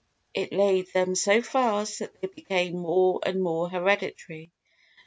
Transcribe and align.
It 0.33 0.51
laid 0.51 0.91
them 0.93 1.13
so 1.13 1.43
fast 1.43 1.99
that 1.99 2.19
they 2.19 2.27
became 2.27 2.75
more 2.79 3.19
and 3.21 3.39
more 3.39 3.69
hereditary. 3.69 4.49